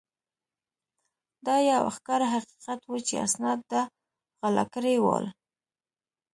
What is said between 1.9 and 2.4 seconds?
ښکاره